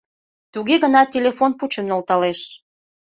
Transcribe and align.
Туге 0.53 0.75
гынат 0.83 1.07
телефон 1.15 1.51
пучым 1.59 1.85
нӧлталеш. 1.89 2.39